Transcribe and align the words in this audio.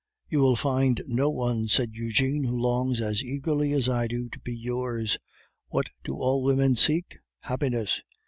"You 0.31 0.39
will 0.39 0.55
find 0.55 1.03
no 1.05 1.29
one," 1.29 1.67
said 1.67 1.91
Eugene, 1.93 2.43
"who 2.45 2.57
longs 2.57 2.99
as 2.99 3.23
eagerly 3.23 3.71
as 3.73 3.87
I 3.87 4.07
do 4.07 4.29
to 4.29 4.39
be 4.39 4.57
yours. 4.57 5.19
What 5.67 5.89
do 6.03 6.15
all 6.15 6.41
women 6.41 6.75
seek? 6.75 7.19
Happiness." 7.41 8.01